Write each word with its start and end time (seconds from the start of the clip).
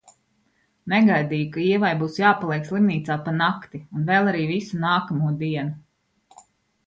Negaidīju, 0.93 1.49
ka 1.57 1.59
Ievai 1.65 1.91
būs 1.99 2.15
jāpaliek 2.21 2.65
slimnīcā 2.69 3.17
pa 3.27 3.33
nakti 3.35 3.81
un 3.83 4.07
vēl 4.07 4.29
arī 4.31 4.41
visu 4.53 4.79
nākamo 4.85 5.29
dienu. 5.43 6.43